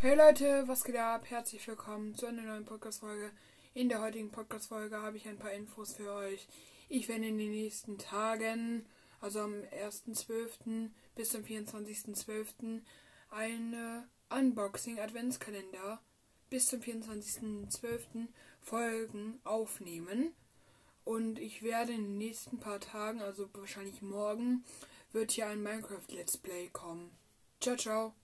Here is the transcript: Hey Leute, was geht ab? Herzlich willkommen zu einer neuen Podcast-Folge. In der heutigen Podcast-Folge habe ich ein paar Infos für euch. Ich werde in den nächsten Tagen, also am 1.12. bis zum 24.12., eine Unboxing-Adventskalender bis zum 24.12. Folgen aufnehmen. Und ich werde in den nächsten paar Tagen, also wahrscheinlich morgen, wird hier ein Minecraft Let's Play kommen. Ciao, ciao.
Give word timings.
Hey 0.00 0.14
Leute, 0.14 0.62
was 0.68 0.84
geht 0.84 0.96
ab? 0.96 1.24
Herzlich 1.28 1.66
willkommen 1.66 2.14
zu 2.14 2.26
einer 2.26 2.42
neuen 2.42 2.64
Podcast-Folge. 2.64 3.32
In 3.74 3.88
der 3.88 4.00
heutigen 4.00 4.30
Podcast-Folge 4.30 5.02
habe 5.02 5.16
ich 5.16 5.26
ein 5.26 5.38
paar 5.38 5.50
Infos 5.50 5.94
für 5.94 6.12
euch. 6.12 6.46
Ich 6.88 7.08
werde 7.08 7.26
in 7.26 7.36
den 7.36 7.50
nächsten 7.50 7.98
Tagen, 7.98 8.86
also 9.20 9.40
am 9.40 9.54
1.12. 9.54 10.90
bis 11.16 11.30
zum 11.30 11.42
24.12., 11.42 12.82
eine 13.32 14.06
Unboxing-Adventskalender 14.30 16.00
bis 16.48 16.68
zum 16.68 16.78
24.12. 16.78 18.28
Folgen 18.60 19.40
aufnehmen. 19.42 20.32
Und 21.04 21.40
ich 21.40 21.64
werde 21.64 21.90
in 21.94 22.04
den 22.04 22.18
nächsten 22.18 22.60
paar 22.60 22.78
Tagen, 22.78 23.20
also 23.20 23.48
wahrscheinlich 23.52 24.00
morgen, 24.00 24.62
wird 25.10 25.32
hier 25.32 25.48
ein 25.48 25.60
Minecraft 25.60 26.06
Let's 26.12 26.36
Play 26.36 26.68
kommen. 26.68 27.10
Ciao, 27.60 27.74
ciao. 27.74 28.14